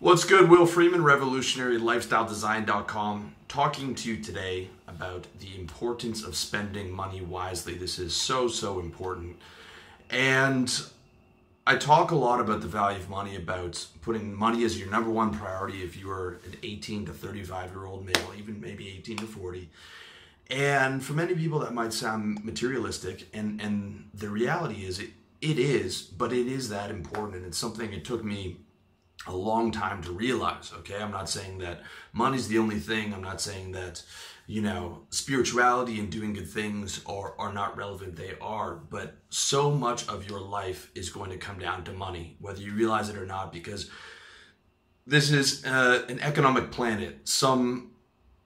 [0.00, 0.48] What's good?
[0.48, 7.74] Will Freeman, revolutionarylifestyledesign.com, talking to you today about the importance of spending money wisely.
[7.74, 9.38] This is so, so important.
[10.08, 10.72] And
[11.66, 15.10] I talk a lot about the value of money, about putting money as your number
[15.10, 19.16] one priority if you are an 18 to 35 year old male, even maybe 18
[19.16, 19.68] to 40.
[20.48, 23.26] And for many people, that might sound materialistic.
[23.34, 25.10] And, and the reality is, it,
[25.40, 27.38] it is, but it is that important.
[27.38, 28.58] And it's something it took me
[29.28, 30.72] a long time to realize.
[30.78, 31.82] Okay, I'm not saying that
[32.12, 33.12] money's the only thing.
[33.12, 34.02] I'm not saying that
[34.46, 38.16] you know spirituality and doing good things are are not relevant.
[38.16, 42.36] They are, but so much of your life is going to come down to money,
[42.40, 43.90] whether you realize it or not, because
[45.06, 47.20] this is uh, an economic planet.
[47.24, 47.92] Some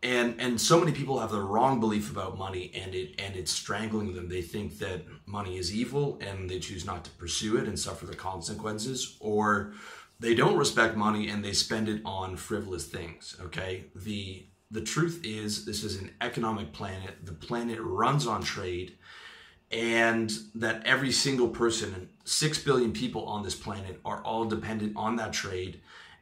[0.02, 3.52] and and so many people have the wrong belief about money and it and it's
[3.52, 7.68] strangling them they think that money is evil and they choose not to pursue it
[7.68, 9.72] and suffer the consequences or
[10.22, 13.84] they don't respect money and they spend it on frivolous things okay?
[13.94, 17.26] The the truth is this is an economic planet.
[17.26, 18.96] The planet runs on trade.
[19.70, 25.16] And that every single person 6 billion people on this planet are all dependent on
[25.16, 25.80] that trade.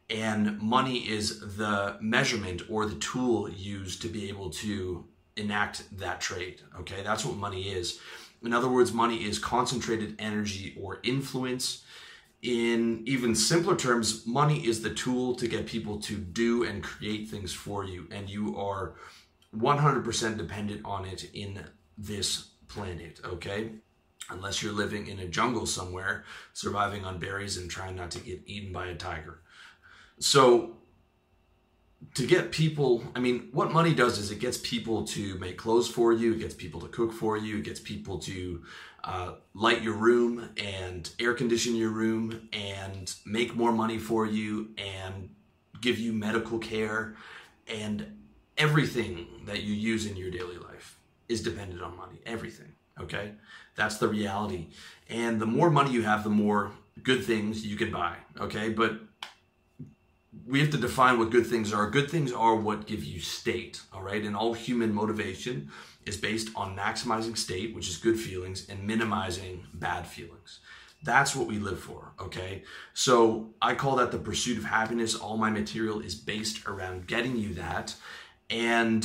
[0.09, 5.05] And money is the measurement or the tool used to be able to
[5.37, 7.03] enact that trade okay?
[7.03, 8.01] That's what money is.
[8.43, 11.84] In other words money is concentrated energy or influence
[12.43, 17.29] in even simpler terms, money is the tool to get people to do and create
[17.29, 18.95] things for you, and you are
[19.57, 21.65] 100% dependent on it in
[21.99, 23.73] this planet, okay?
[24.31, 26.25] Unless you're living in a jungle somewhere,
[26.55, 29.43] surviving on berries and trying not to get eaten by a tiger.
[30.19, 30.77] So,
[32.15, 35.89] to get people, I mean, what money does is it gets people to make clothes
[35.89, 38.63] for you, it gets people to cook for you, it gets people to
[39.05, 44.70] uh, light your room and air condition your room and make more money for you
[44.79, 45.31] and
[45.81, 47.17] give you medical care
[47.67, 48.19] and
[48.59, 52.21] everything that you use in your daily life is dependent on money.
[52.27, 52.73] Everything.
[53.00, 53.33] Okay?
[53.77, 54.69] That's the reality.
[55.09, 56.72] And the more money you have, the more
[57.03, 58.17] good things you can buy.
[58.38, 58.69] Okay?
[58.69, 59.00] But
[60.47, 61.91] we have to define what good things are.
[61.91, 64.23] Good things are what give you state, all right?
[64.23, 65.71] And all human motivation
[66.07, 70.61] is based on maximizing state, which is good feelings, and minimizing bad feelings.
[71.03, 72.63] That's what we live for, okay?
[72.95, 75.15] So I call that the pursuit of happiness.
[75.15, 77.95] All my material is based around getting you that.
[78.51, 79.05] And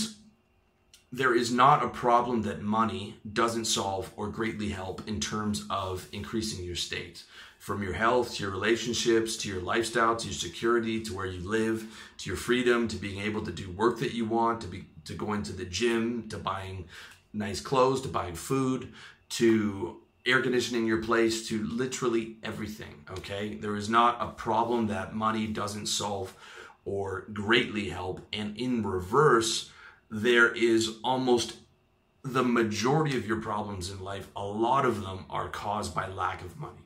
[1.12, 6.08] there is not a problem that money doesn't solve or greatly help in terms of
[6.12, 7.24] increasing your state
[7.66, 11.42] from your health to your relationships to your lifestyle to your security to where you
[11.50, 14.86] live to your freedom to being able to do work that you want to be
[15.04, 16.86] to going to the gym to buying
[17.34, 18.94] nice clothes to buying food
[19.30, 23.56] to air conditioning your place to literally everything okay?
[23.56, 26.36] There is not a problem that money doesn't solve
[26.86, 29.72] or greatly help and in reverse
[30.12, 31.56] there is almost
[32.22, 36.44] the majority of your problems in life a lot of them are caused by lack
[36.44, 36.85] of money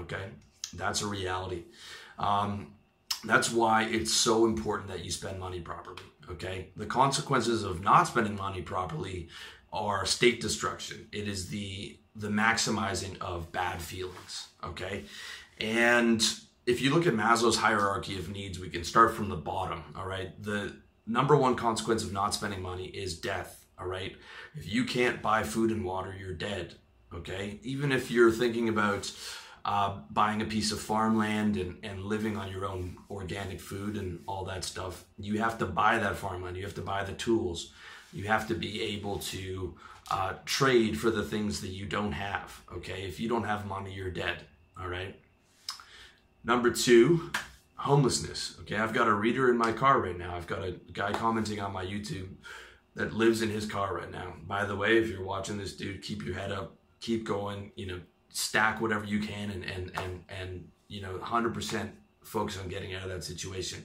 [0.00, 0.26] Okay,
[0.74, 1.64] that's a reality.
[2.18, 2.74] Um,
[3.24, 6.02] that's why it's so important that you spend money properly.
[6.30, 9.28] Okay, the consequences of not spending money properly
[9.72, 11.08] are state destruction.
[11.12, 14.48] It is the the maximizing of bad feelings.
[14.64, 15.04] Okay,
[15.58, 16.22] and
[16.66, 19.82] if you look at Maslow's hierarchy of needs, we can start from the bottom.
[19.96, 23.66] All right, the number one consequence of not spending money is death.
[23.78, 24.14] All right,
[24.54, 26.74] if you can't buy food and water, you're dead.
[27.12, 29.10] Okay, even if you're thinking about
[29.64, 34.20] uh, buying a piece of farmland and, and living on your own organic food and
[34.26, 35.04] all that stuff.
[35.18, 36.56] You have to buy that farmland.
[36.56, 37.72] You have to buy the tools.
[38.12, 39.74] You have to be able to
[40.10, 42.62] uh, trade for the things that you don't have.
[42.72, 44.44] Okay, if you don't have money, you're dead.
[44.80, 45.14] All right.
[46.42, 47.30] Number two,
[47.76, 48.56] homelessness.
[48.60, 50.34] Okay, I've got a reader in my car right now.
[50.34, 52.28] I've got a guy commenting on my YouTube
[52.94, 54.34] that lives in his car right now.
[54.46, 57.72] By the way, if you're watching this dude, keep your head up, keep going.
[57.76, 58.00] You know,
[58.30, 61.90] stack whatever you can and and and and you know 100%
[62.22, 63.84] focus on getting out of that situation.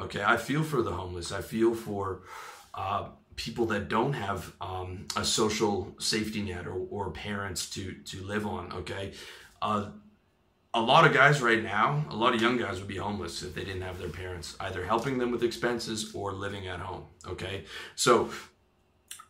[0.00, 1.32] Okay i feel for the homeless.
[1.32, 2.22] I feel for
[2.74, 8.22] uh, people that don't have um, a social safety net or, or parents to to
[8.22, 9.12] live on okay?
[9.62, 9.90] Uh,
[10.76, 13.54] a lot of guys right now a lot of young guys would be homeless if
[13.54, 17.64] they didn't have their parents either helping them with expenses or living at home okay?
[17.94, 18.30] So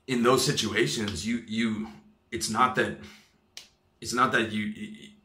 [0.06, 1.88] in those situations you you
[2.30, 2.98] it's not that
[4.04, 4.62] it's not that you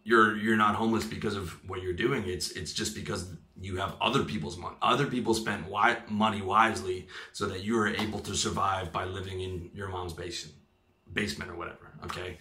[0.05, 2.23] you're you're not homeless because of what you're doing.
[2.25, 3.21] It's it's just because
[3.59, 4.77] you have other people's money.
[4.81, 9.41] Other people spend wi- money wisely so that you are able to survive by living
[9.41, 10.55] in your mom's basement,
[11.11, 11.91] basement or whatever.
[12.05, 12.37] Okay,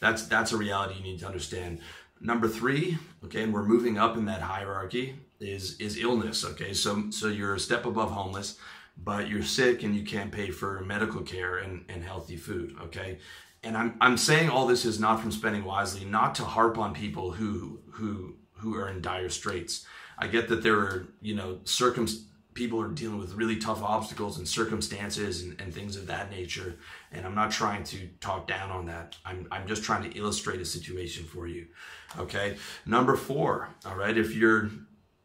[0.00, 1.78] that's that's a reality you need to understand.
[2.20, 6.44] Number three, okay, and we're moving up in that hierarchy is is illness.
[6.44, 8.58] Okay, so so you're a step above homeless,
[8.96, 12.74] but you're sick and you can't pay for medical care and, and healthy food.
[12.86, 13.18] Okay,
[13.62, 16.94] and I'm I'm saying all this is not from spending wisely, not to harp on
[16.94, 19.86] people who who who are in dire straits.
[20.18, 22.06] I get that there are you know circum
[22.56, 26.76] people are dealing with really tough obstacles and circumstances and, and things of that nature.
[27.12, 29.16] And I'm not trying to talk down on that.
[29.24, 31.66] I'm, I'm just trying to illustrate a situation for you.
[32.18, 32.56] Okay.
[32.84, 33.68] Number four.
[33.84, 34.16] All right.
[34.16, 34.70] If you're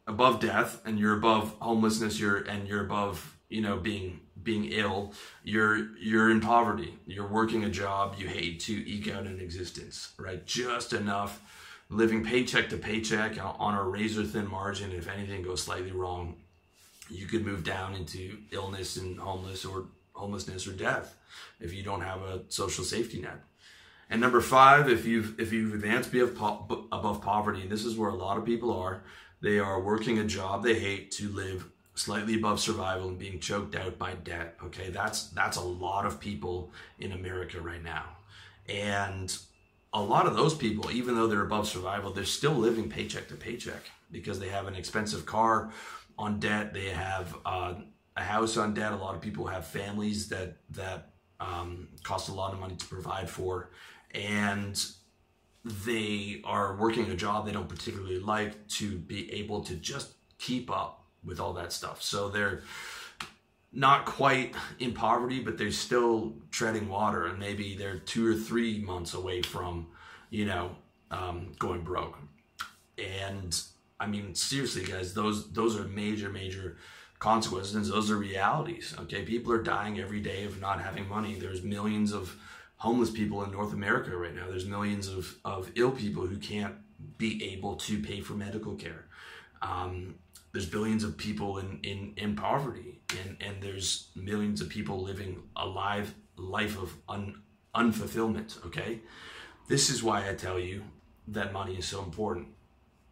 [0.06, 5.12] above death and you're above homelessness, you're, and you're above, you know, being, being ill,
[5.44, 6.98] you're, you're in poverty.
[7.06, 10.44] You're working a job you hate to eke out an existence, right?
[10.46, 11.40] Just enough
[11.88, 14.92] living paycheck to paycheck on a razor thin margin.
[14.92, 16.36] If anything goes slightly wrong,
[17.10, 21.16] you could move down into illness and homeless or homelessness or death
[21.60, 23.40] if you don't have a social safety net.
[24.10, 28.36] And number five, if you've if you've advanced above poverty, this is where a lot
[28.36, 29.02] of people are,
[29.40, 33.74] they are working a job they hate to live slightly above survival and being choked
[33.74, 34.56] out by debt.
[34.64, 38.04] Okay, that's that's a lot of people in America right now,
[38.68, 39.36] and
[39.92, 43.34] a lot of those people, even though they're above survival, they're still living paycheck to
[43.34, 45.70] paycheck because they have an expensive car
[46.18, 46.72] on debt.
[46.72, 47.74] They have uh,
[48.16, 48.92] a house on debt.
[48.92, 51.10] A lot of people have families that that
[51.40, 53.70] um, cost a lot of money to provide for,
[54.14, 54.82] and
[55.64, 60.70] they are working a job they don't particularly like to be able to just keep
[60.70, 62.02] up with all that stuff.
[62.02, 62.62] So they're
[63.72, 68.80] not quite in poverty, but they're still treading water, and maybe they're two or three
[68.80, 69.86] months away from,
[70.30, 70.72] you know,
[71.10, 72.18] um, going broke.
[72.98, 73.58] And
[73.98, 76.76] I mean, seriously, guys, those those are major, major
[77.18, 77.88] consequences.
[77.88, 78.94] Those are realities.
[79.00, 81.36] Okay, people are dying every day of not having money.
[81.36, 82.36] There's millions of
[82.76, 84.48] homeless people in North America right now.
[84.48, 86.74] There's millions of of ill people who can't
[87.16, 89.06] be able to pay for medical care.
[89.62, 90.16] Um,
[90.52, 95.42] there's billions of people in, in, in poverty and, and there's millions of people living
[95.56, 97.40] a live life of un,
[97.74, 99.00] unfulfillment okay?
[99.68, 100.82] This is why i tell you
[101.28, 102.48] that money is so important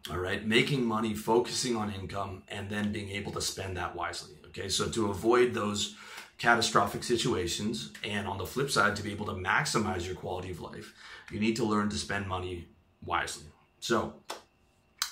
[0.09, 0.45] all right?
[0.45, 4.69] Making money focusing on income and then being able to spend that wisely okay?
[4.69, 5.95] So to avoid those
[6.37, 10.59] catastrophic situations and on the flip side to be able to maximize your quality of
[10.59, 10.93] life
[11.31, 12.67] you need to learn to spend money
[13.03, 13.45] wisely.
[13.79, 14.13] So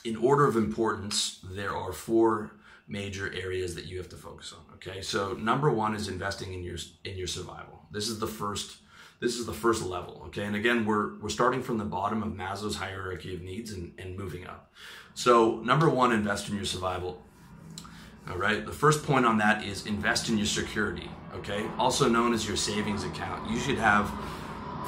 [0.10, 2.52] in order of importance there are four
[2.88, 5.02] major areas that you have to focus on okay?
[5.02, 7.86] So number one is investing in your in your survival.
[7.92, 8.78] This is the first
[9.20, 10.46] this is the first level okay?
[10.46, 14.18] And again we're we're starting from the bottom of maslow's hierarchy of needs and, and
[14.18, 14.72] moving up.
[15.14, 17.22] So number one invest in your survival
[18.30, 18.66] all right?
[18.66, 21.68] The first point on that is invest in your security okay?
[21.78, 23.50] Also known as your savings account.
[23.52, 24.12] You should have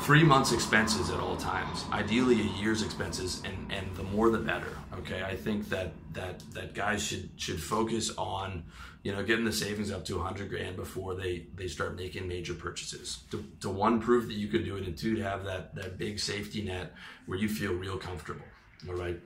[0.02, 4.38] three months expenses at all times ideally a year's expenses and and the more the
[4.38, 8.64] better okay i think that that that guys should should focus on
[9.04, 12.54] you know, getting the savings up to 100 grand before they they start making major
[12.54, 13.24] purchases.
[13.32, 15.98] To, to one, prove that you can do it, and two, to have that that
[15.98, 16.94] big safety net
[17.26, 18.46] where you feel real comfortable.
[18.88, 19.20] All right.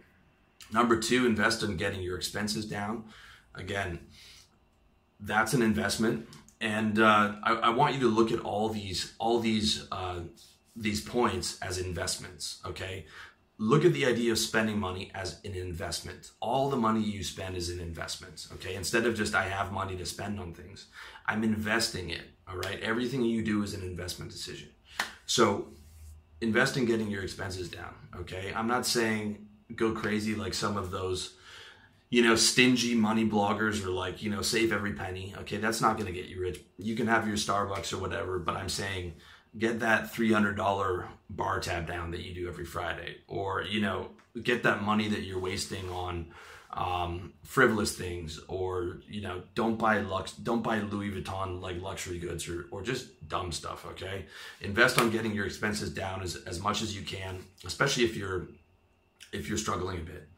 [0.71, 3.05] Number two, invest in getting your expenses down.
[3.53, 3.99] Again,
[5.19, 6.27] that's an investment,
[6.61, 10.21] and uh, I, I, want you to look at all these all these uh,
[10.75, 12.61] these points as investments.
[12.65, 13.05] Okay,
[13.57, 16.31] look at the idea of spending money as an investment.
[16.39, 18.75] All the money you spend is an investment, okay?
[18.75, 20.87] Instead of just I have money to spend on things,
[21.25, 22.79] I'm investing it, all right?
[22.81, 24.69] Everything you do is an investment decision.
[25.25, 25.67] So
[26.41, 28.51] invest in getting your expenses down, okay?
[28.53, 31.35] I'm not saying go crazy like some of those
[32.09, 35.33] you know, stingy money bloggers are like, you know, save every penny.
[35.39, 36.61] Okay, that's not going to get you rich.
[36.77, 39.15] You can have your Starbucks or whatever, but I'm saying
[39.57, 44.09] get that $300 bar tab down that you do every Friday, or, you know,
[44.41, 46.27] get that money that you're wasting on
[46.73, 52.19] um, frivolous things, or, you know, don't buy lux, don't buy Louis Vuitton like luxury
[52.19, 53.85] goods or, or just dumb stuff.
[53.91, 54.25] Okay.
[54.59, 58.47] Invest on getting your expenses down as, as much as you can, especially if you're,
[59.31, 60.29] if you're struggling a bit.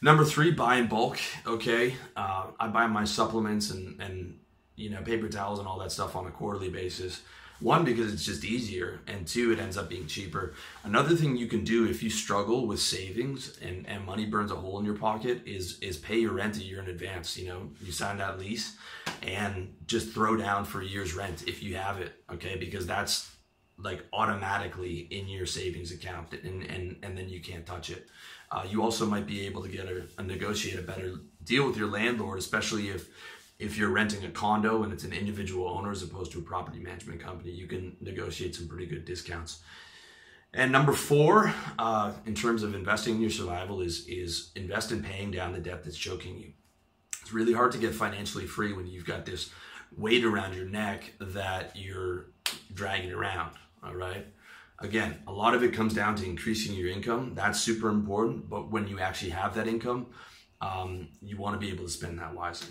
[0.00, 1.18] Number three, buy in bulk.
[1.46, 1.94] Okay.
[2.16, 4.38] Uh, I buy my supplements and, and,
[4.76, 7.20] you know, paper towels and all that stuff on a quarterly basis.
[7.60, 10.54] One, because it's just easier, and two, it ends up being cheaper.
[10.82, 14.56] Another thing you can do if you struggle with savings and, and money burns a
[14.56, 17.36] hole in your pocket is is pay your rent a year in advance.
[17.36, 18.76] You know, you sign that lease
[19.22, 22.56] and just throw down for a year's rent if you have it, okay?
[22.56, 23.30] Because that's
[23.82, 28.08] like automatically in your savings account and, and, and then you can't touch it.
[28.50, 31.14] Uh, you also might be able to get a, a negotiate a better
[31.44, 33.08] deal with your landlord, especially if
[33.60, 36.80] if you're renting a condo and it's an individual owner as opposed to a property
[36.80, 39.60] management company, you can negotiate some pretty good discounts.
[40.52, 45.02] And number four, uh, in terms of investing in your survival, is is invest in
[45.02, 46.52] paying down the debt that's choking you.
[47.20, 49.50] It's really hard to get financially free when you've got this
[49.96, 52.26] weight around your neck that you're
[52.72, 53.52] dragging around.
[53.84, 54.26] All right.
[54.80, 57.34] Again, a lot of it comes down to increasing your income.
[57.34, 58.48] That's super important.
[58.48, 60.06] But when you actually have that income,
[60.60, 62.70] um, you want to be able to spend that wisely.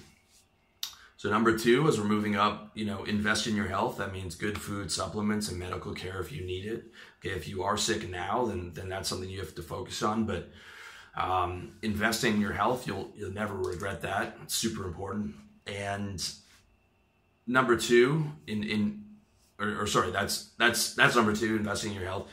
[1.19, 3.97] So number two, as we're moving up, you know, invest in your health.
[3.97, 6.85] That means good food, supplements, and medical care if you need it.
[7.19, 10.25] Okay, if you are sick now, then then that's something you have to focus on.
[10.25, 10.47] But
[11.17, 14.37] um, investing in your health, you'll you'll never regret that.
[14.43, 15.35] It's super important.
[15.67, 16.25] And
[17.45, 19.03] number two, in in
[19.59, 22.29] or, or sorry, that's that's that's number two, investing in your health.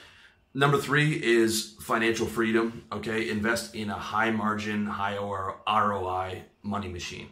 [0.55, 2.85] Number three is financial freedom.
[2.93, 7.31] Okay, invest in a high margin, high ROI money machine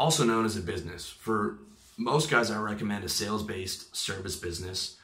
[0.00, 1.08] also known as a business.
[1.10, 1.58] For
[1.98, 4.96] most guys, I recommend a sales based service business.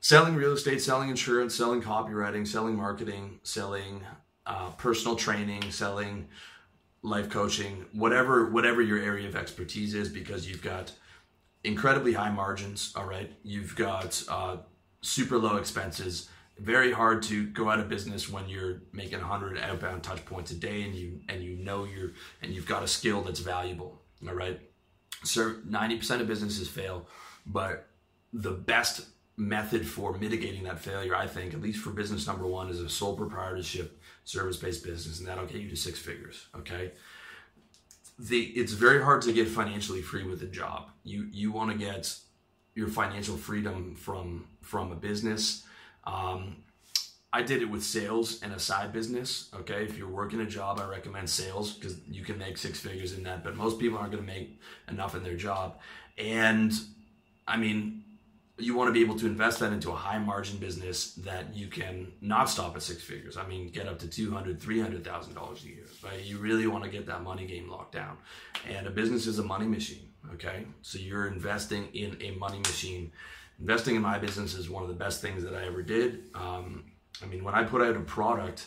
[0.00, 4.02] Selling real estate, selling insurance, selling copywriting, selling marketing, selling
[4.44, 6.26] uh, personal training, selling
[7.02, 10.90] life coaching, whatever whatever your area of expertise is, because you've got
[11.62, 12.92] incredibly high margins.
[12.96, 14.56] All right, you've got uh,
[15.02, 16.28] super low expenses.
[16.58, 20.56] Very hard to go out of business when you're making 100 outbound touch points a
[20.56, 22.10] day, and you and you know you're
[22.42, 24.01] and you've got a skill that's valuable.
[24.26, 24.60] All right.
[25.24, 27.06] So 90% of businesses fail,
[27.46, 27.88] but
[28.32, 32.68] the best method for mitigating that failure, I think, at least for business number one,
[32.68, 36.46] is a sole proprietorship service based business, and that'll get you to six figures.
[36.56, 36.92] Okay.
[38.18, 40.90] The, it's very hard to get financially free with a job.
[41.02, 42.14] You you want to get
[42.74, 45.64] your financial freedom from from a business.
[46.04, 46.56] Um,
[47.32, 49.48] I did it with sales and a side business.
[49.54, 53.14] Okay, if you're working a job, I recommend sales because you can make six figures
[53.14, 53.42] in that.
[53.42, 55.78] But most people aren't going to make enough in their job,
[56.18, 56.72] and
[57.48, 58.04] I mean,
[58.58, 61.68] you want to be able to invest that into a high margin business that you
[61.68, 63.36] can not stop at six figures.
[63.36, 65.86] I mean, get up to two hundred, three hundred thousand dollars a year.
[66.04, 66.22] Right?
[66.22, 68.18] You really want to get that money game locked down,
[68.68, 70.08] and a business is a money machine.
[70.34, 73.10] Okay, so you're investing in a money machine.
[73.58, 76.24] Investing in my business is one of the best things that I ever did.
[76.34, 76.84] Um,
[77.22, 78.66] I mean, when I put out a product,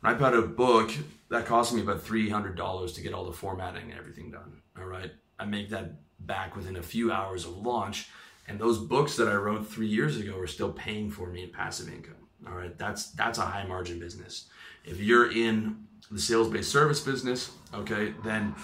[0.00, 0.92] when I put out a book,
[1.30, 4.62] that cost me about $300 to get all the formatting and everything done.
[4.78, 5.10] All right.
[5.38, 8.08] I make that back within a few hours of launch.
[8.48, 11.50] And those books that I wrote three years ago are still paying for me in
[11.50, 12.14] passive income.
[12.46, 12.76] All right.
[12.78, 14.46] That's, that's a high margin business.
[14.84, 18.54] If you're in the sales based service business, okay, then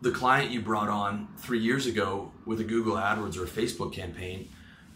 [0.00, 3.92] the client you brought on three years ago with a Google AdWords or a Facebook
[3.92, 4.48] campaign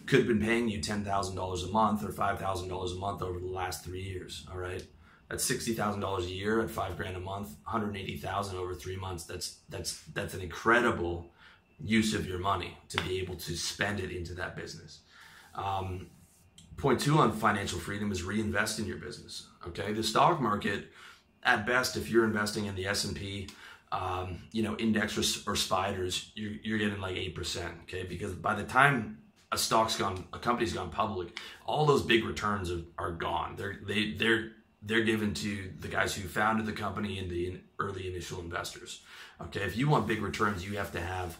[0.06, 3.85] could have been paying you $10,000 a month or $5,000 a month over the last
[3.85, 4.47] three years.
[4.50, 4.85] All right.
[5.28, 9.25] That's $60,000 a year at five grand a month, 180,000 over three months.
[9.25, 11.32] That's, that's, that's an incredible
[11.82, 15.00] use of your money to be able to spend it into that business.
[15.54, 16.11] Um,
[16.76, 19.47] point two on financial freedom is reinvest in your business.
[19.66, 19.92] Okay.
[19.92, 20.90] The stock market,
[21.44, 23.49] at best, if you're investing in the S&P,
[23.90, 27.82] um, you know, index or, or spiders, you're, you're getting like 8%.
[27.85, 28.04] Okay.
[28.04, 29.22] Because by the time
[29.52, 33.54] a stock's gone, a company's gone public, all those big returns are, are gone.
[33.56, 38.09] They're they they're they're given to the guys who founded the company and the early
[38.11, 39.02] initial investors.
[39.40, 41.38] Okay, if you want big returns, you have to have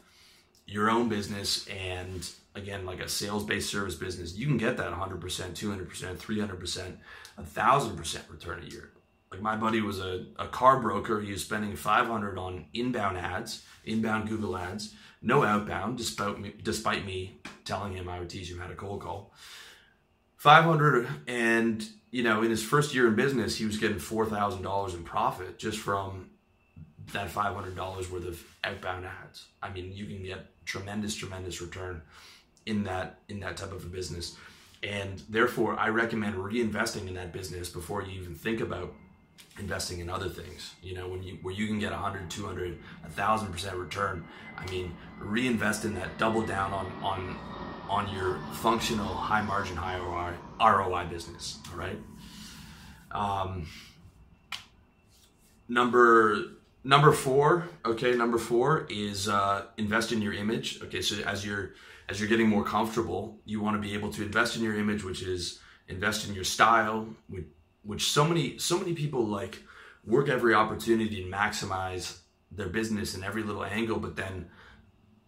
[0.67, 4.37] your own business and again like a sales-based service business.
[4.37, 6.97] You can get that 100%, 200%, 300%,
[7.41, 8.91] 1000% return a year.
[9.31, 11.21] Like my buddy was a, a car broker.
[11.21, 17.07] He was spending 500 on inbound ads, inbound Google ads, no outbound, despite me, despite
[17.07, 19.33] me telling him I would teach him how to cold call.
[20.43, 25.05] 500 and you know in his first year in business he was getting $4000 in
[25.05, 26.31] profit just from
[27.13, 27.77] that $500
[28.11, 32.03] worth of outbound ads i mean you can get tremendous tremendous return
[32.67, 34.37] in that in that type of a business
[34.83, 38.93] and therefore i recommend reinvesting in that business before you even think about
[39.59, 42.79] investing in other things you know when you where you can get 100 200
[43.17, 44.25] 1000% return.
[44.57, 47.39] I mean reinvest in that double down on on
[47.89, 51.99] on your functional high margin high ROI, ROI business all right?
[53.11, 53.67] Um,
[55.69, 56.39] number
[56.85, 61.03] number four okay number four is uh, invest in your image okay?
[61.03, 61.75] So as you're
[62.09, 65.05] as you're getting more comfortable you want to be able to invest in your image
[65.05, 67.45] which is invest in your style which
[67.83, 69.63] which so many so many people like
[70.05, 72.19] work every opportunity to maximize
[72.51, 74.47] their business in every little angle but then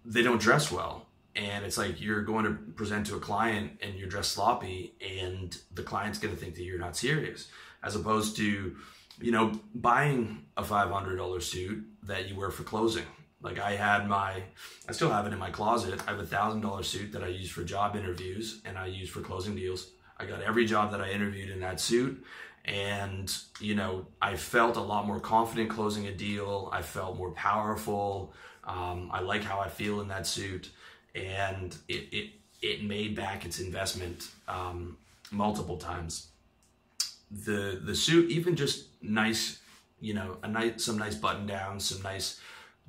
[0.04, 1.06] they don't dress well.
[1.37, 5.56] And it's like you're going to present to a client and you're dressed sloppy and
[5.73, 7.49] the client's going to think that you're not serious
[7.82, 8.76] as opposed to
[9.20, 13.04] you know buying a $500 suit that you wear for closing.
[13.42, 14.42] Like i had my
[14.88, 16.00] i still have it in my closet.
[16.06, 19.20] I have a $1000 suit that i use for job interviews and i use for
[19.20, 22.25] closing deals I got every job that I interviewed in that suit.
[22.64, 26.71] And, you know, I felt a lot more confident closing a deal.
[26.73, 28.33] I felt more powerful.
[28.64, 30.71] Um, I like how I feel in that suit.
[31.14, 32.30] And it, it,
[32.62, 34.97] it made back its investment um,
[35.30, 36.28] multiple times.
[37.30, 39.61] The, the suit, even just nice,
[40.00, 42.40] you know, a nice, some nice button downs, some nice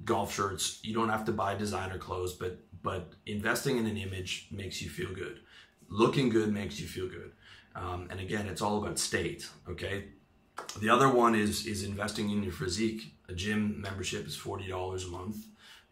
[0.05, 0.79] golf shirts.
[0.83, 4.89] You don't have to buy designer clothes, but, but investing in an image makes you
[4.89, 5.39] feel good
[5.89, 7.31] looking good makes you feel good.
[7.75, 9.49] Um, and again, it's all about state.
[9.69, 10.05] Okay.
[10.79, 13.15] The other one is is investing in your physique.
[13.27, 15.37] A gym membership is forty dollars a month.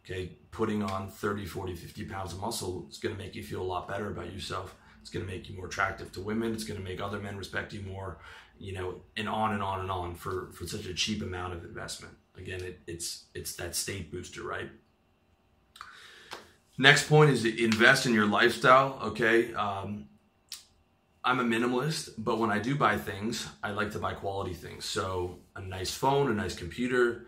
[0.05, 3.61] Okay, putting on 30, 40, 50 pounds of muscle is going to make you feel
[3.61, 4.75] a lot better about yourself.
[4.99, 6.53] It's going to make you more attractive to women.
[6.53, 8.17] It's going to make other men respect you more,
[8.57, 11.63] you know, and on and on and on for, for such a cheap amount of
[11.63, 12.15] investment.
[12.37, 14.69] Again, it, it's it's that state booster, right?
[16.77, 18.99] Next point is invest in your lifestyle.
[19.03, 20.07] Okay, um,
[21.23, 24.85] I'm a minimalist, but when I do buy things, I like to buy quality things.
[24.85, 27.27] So a nice phone, a nice computer,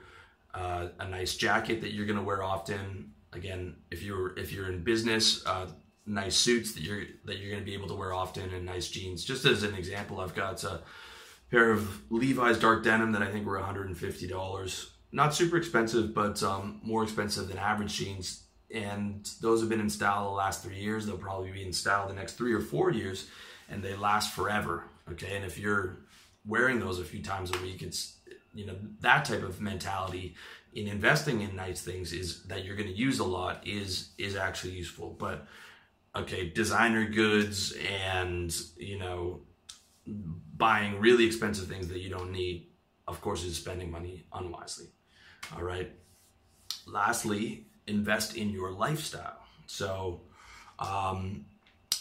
[0.54, 3.12] uh, a nice jacket that you're going to wear often.
[3.34, 5.68] Again, if you're if you're in business, uh,
[6.08, 8.90] nice suits that you're that you're going to be able to wear often, and nice
[8.90, 9.24] jeans.
[9.24, 10.82] Just as an example, I've got a
[11.52, 14.92] pair of Levi's dark denim that I think were 150 dollars.
[15.12, 18.45] Not super expensive, but um, more expensive than average jeans.
[18.74, 21.06] And those have been in style the last three years.
[21.06, 23.28] They'll probably be in style the next three or four years
[23.70, 24.84] and they last forever.
[25.12, 25.98] Okay, and if you're
[26.46, 28.18] wearing those a few times a week, it's
[28.54, 30.36] you know that type of mentality
[30.74, 34.36] in investing in nice things is that you're going to use a lot is is
[34.36, 35.16] actually useful.
[35.18, 35.48] But
[36.16, 39.42] okay, designer goods and you know
[40.58, 42.68] buying really expensive things that you don't need,
[43.08, 44.88] of course, is spending money unwisely.
[45.56, 45.92] All right.
[46.88, 49.40] Lastly, invest in your lifestyle.
[49.68, 50.22] So,
[50.80, 51.46] um,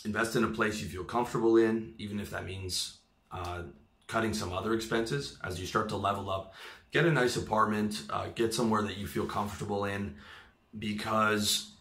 [0.05, 2.99] invest in a place you feel comfortable in, even if that means
[3.33, 3.62] uh,
[4.07, 6.55] cutting some other expenses as you start to level up.
[6.91, 10.14] Get a nice apartment, uh, get somewhere that you feel comfortable in,
[10.79, 11.73] because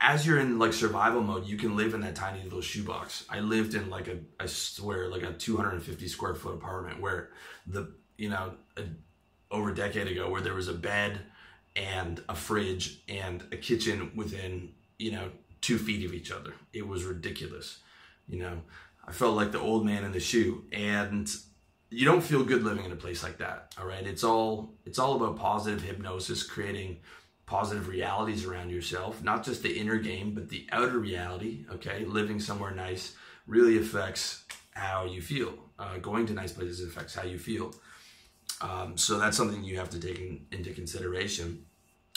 [0.00, 3.24] as you're in like survival mode, you can live in that tiny little shoebox.
[3.30, 7.30] I lived in like a, I swear, like a 250 square foot apartment where
[7.66, 8.82] the, you know, a,
[9.50, 11.20] over a decade ago, where there was a bed
[11.76, 16.54] and a fridge and a kitchen within, you know, two feet of each other.
[16.72, 17.78] It was ridiculous.
[18.28, 18.60] You know,
[19.06, 20.64] I felt like the old man in the shoe.
[20.72, 21.28] And
[21.90, 23.74] you don't feel good living in a place like that.
[23.78, 24.06] All right.
[24.06, 26.98] It's all it's all about positive hypnosis, creating
[27.46, 31.66] positive realities around yourself, not just the inner game, but the outer reality.
[31.72, 32.04] Okay.
[32.04, 33.14] Living somewhere nice
[33.46, 35.54] really affects how you feel.
[35.78, 37.74] Uh, going to nice places affects how you feel.
[38.64, 41.66] Um, so that's something you have to take in, into consideration.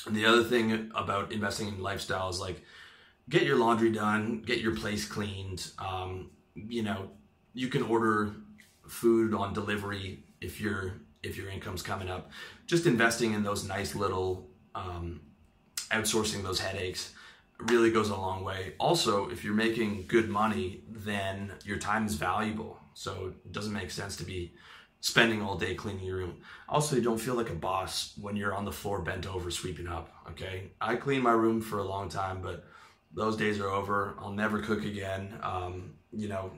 [0.05, 2.61] And the other thing about investing in lifestyle is like
[3.27, 5.69] get your laundry done, get your place cleaned.
[5.77, 7.09] Um, you know,
[7.53, 8.33] you can order
[8.87, 12.31] food on delivery if your if your income's coming up.
[12.65, 15.19] Just investing in those nice little um,
[15.91, 17.13] outsourcing those headaches
[17.59, 18.73] really goes a long way.
[18.79, 22.79] Also, if you're making good money, then your time is valuable.
[22.93, 24.53] So it doesn't make sense to be
[25.01, 26.37] spending all day cleaning your room.
[26.67, 29.87] Also, you don't feel like a boss when you're on the floor bent over sweeping
[29.87, 30.09] up.
[30.31, 32.65] Okay, I clean my room for a long time, but
[33.13, 34.15] those days are over.
[34.19, 35.33] I'll never cook again.
[35.41, 36.51] Um, you know,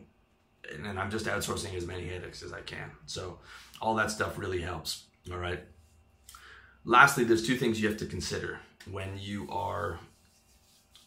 [0.74, 2.92] and, and I'm just outsourcing as many headaches as I can.
[3.06, 3.40] So
[3.82, 5.06] all that stuff really helps.
[5.32, 5.64] All right.
[6.86, 10.00] Lastly, there's two things you have to consider when you are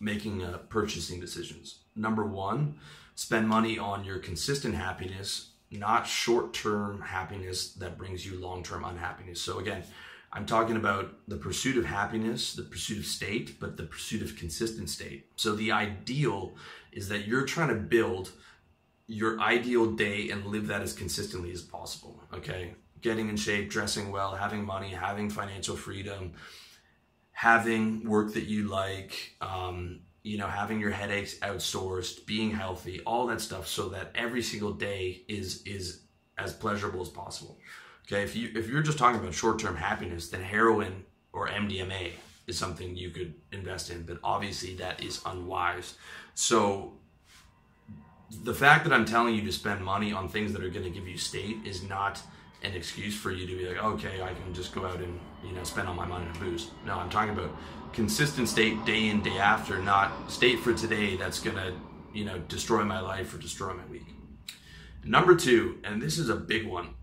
[0.01, 1.81] making uh, purchasing decisions.
[1.97, 2.79] Number one,
[3.15, 8.85] spend money on your consistent happiness, not short term happiness that brings you long term
[8.85, 9.41] unhappiness.
[9.41, 9.85] So, again,
[10.33, 14.35] I'm talking about the pursuit of happiness, the pursuit of state, but the pursuit of
[14.37, 15.27] consistent state.
[15.37, 16.55] So the ideal
[16.91, 18.33] is that you're trying to build
[19.07, 22.23] your ideal day and live that as consistently as possible.
[22.33, 22.73] Okay.
[23.03, 26.33] Getting in shape, dressing well, having money, having financial freedom,
[27.33, 33.27] having work that you like, um, you know, having your headaches outsourced, being healthy, all
[33.27, 36.03] that stuff so that every single day is is
[36.39, 37.59] as pleasurable as possible.
[38.07, 42.11] Okay, if you if you're just talking about short-term happiness, then heroin or MDMA
[42.47, 45.95] is something you could invest in, but obviously that is unwise.
[46.35, 46.93] So
[48.45, 50.91] the fact that I'm telling you to spend money on things that are going to
[50.91, 52.21] give you state is not
[52.63, 55.19] an excuse for you to be like, oh, okay, I can just go out and
[55.45, 56.71] you know spend all my money on booze.
[56.87, 57.57] No, I'm talking about
[57.93, 61.75] consistent state day in day after, not state for today that's to
[62.13, 64.07] you know destroy my life or destroy my week.
[65.05, 66.95] Number two, and this is a big one,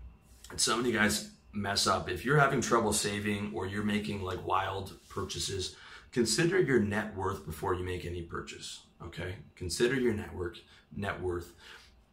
[0.50, 2.08] and of you guys mess up.
[2.08, 5.76] If you're having trouble saving or you're making like wild purchases,
[6.12, 8.80] consider your net worth before you make any purchase.
[9.02, 10.56] Okay, consider your network
[10.96, 11.52] net worth.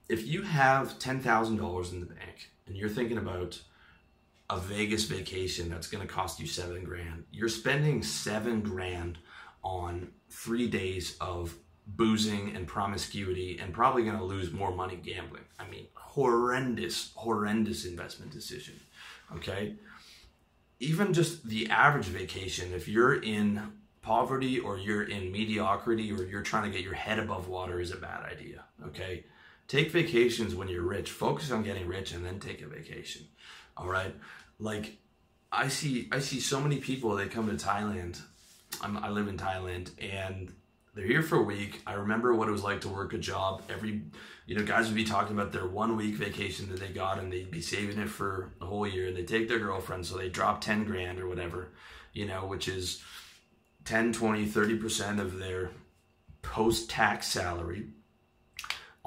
[0.09, 3.59] If you have ten thousand dollars in the bank and you're thinking about
[4.49, 9.17] a Vegas vacation that's going to cost you seven grand, you're spending seven grand
[9.63, 15.43] on three days of boozing and promiscuity and probably going to lose more money gambling.
[15.59, 18.79] I mean, horrendous, horrendous investment decision.
[19.35, 19.75] Okay.
[20.79, 26.43] Even just the average vacation, if you're in poverty or you're in mediocrity or you're
[26.43, 28.63] trying to get your head above water, is a bad idea.
[28.85, 29.23] Okay.
[29.67, 31.11] Take vacations when you're rich.
[31.11, 33.23] Focus on getting rich and then take a vacation.
[33.75, 34.15] All right.
[34.59, 34.97] Like,
[35.51, 37.15] I see, I see so many people.
[37.15, 38.21] They come to Thailand.
[38.81, 40.51] I'm, I live in Thailand, and
[40.93, 41.81] they're here for a week.
[41.85, 43.61] I remember what it was like to work a job.
[43.69, 44.01] Every,
[44.45, 47.31] you know, guys would be talking about their one week vacation that they got and
[47.31, 49.07] they'd be saving it for the whole year.
[49.07, 51.69] And they take their girlfriend, so they drop 10 grand or whatever,
[52.13, 53.03] you know, which is
[53.85, 55.71] 10, 20, 30% of their
[56.41, 57.89] post tax salary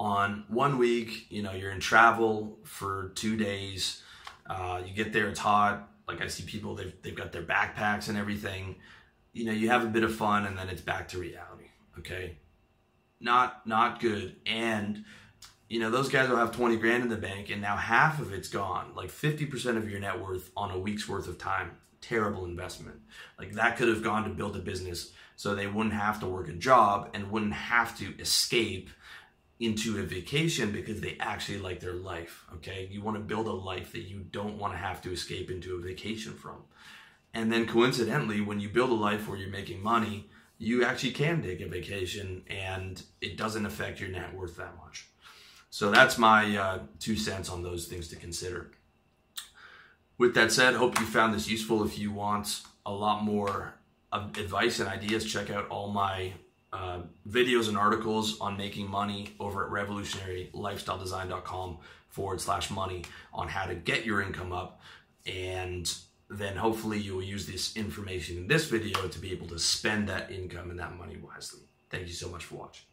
[0.01, 1.27] on one week.
[1.29, 4.01] You know, you're in travel for two days.
[4.49, 5.89] Uh, you get there, it's hot.
[6.07, 8.75] Like I see people, they've, they've got their backpacks and everything.
[9.33, 11.61] You know, you have a bit of fun and then it's back to reality
[11.97, 12.37] okay
[13.19, 15.03] not not good and
[15.69, 18.33] you know those guys will have 20 grand in the bank and now half of
[18.33, 22.45] it's gone like 50% of your net worth on a week's worth of time terrible
[22.45, 22.99] investment
[23.37, 26.49] like that could have gone to build a business so they wouldn't have to work
[26.49, 28.89] a job and wouldn't have to escape
[29.61, 33.51] into a vacation because they actually like their life okay you want to build a
[33.51, 36.57] life that you don't want to have to escape into a vacation from
[37.33, 40.27] and then coincidentally when you build a life where you're making money
[40.61, 45.07] you actually can take a vacation and it doesn't affect your net worth that much.
[45.71, 48.69] So that's my uh, two cents on those things to consider.
[50.19, 51.83] With that said, hope you found this useful.
[51.83, 53.73] If you want a lot more
[54.13, 56.33] advice and ideas, check out all my
[56.73, 61.77] uh, videos and articles on making money over at revolutionarylifestyledesign.com
[62.09, 63.03] forward slash money
[63.33, 64.81] on how to get your income up
[65.25, 65.93] and
[66.29, 70.07] then hopefully you will use this information in this video to be able to spend
[70.07, 71.61] that income and that money wisely.
[71.89, 72.90] Thank you so much for watching.